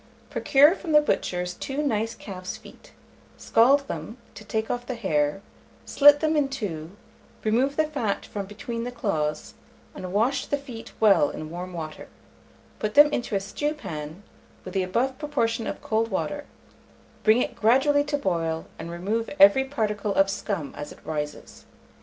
[0.31, 2.91] Procure from the butcher's 2 nice calf's feet:
[3.37, 5.43] scald them, to take off the hair;
[5.85, 6.97] slit them in two,
[7.43, 9.53] remove the fat from between the claws,
[9.93, 12.07] and wash the feet well in warm water;
[12.79, 14.23] put them into a stewpan,
[14.65, 16.45] with the above proportion of cold water,
[17.21, 21.67] bring it gradually to boil, and remove every particle of scum as it rises.